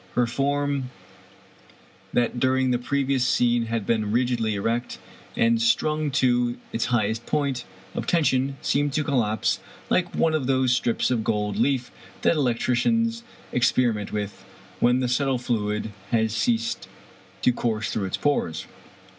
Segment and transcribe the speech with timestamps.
[0.15, 0.89] Her form,
[2.11, 4.97] that during the ^previous scene had been rigidly erect
[5.37, 9.59] and strung to its highest point of tension, seemed to collapse
[9.91, 11.91] like one of those strips of gold leaf
[12.23, 13.21] that electricians
[13.53, 14.43] ex periment with,
[14.79, 16.87] when the subtle fluid has ceased
[17.43, 18.65] to course through its pores.